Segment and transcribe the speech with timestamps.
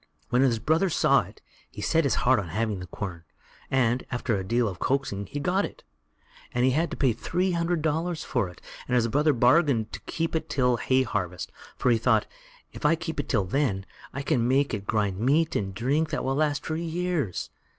[0.29, 3.23] When his brother saw it, he set his heart on having the quern,
[3.69, 5.83] and, after a deal of coaxing, he got it;
[6.51, 9.99] but he had to pay three hundred dollars for it, and his brother bargained to
[10.07, 12.25] keep it till hay harvest, for he thought,
[12.73, 16.23] if I keep it till then, I can make it grind meat and drink that
[16.23, 17.51] will last for years.